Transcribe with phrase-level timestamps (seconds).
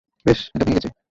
[0.25, 0.91] বেশ, এটা ভেঙ্গে গেছে।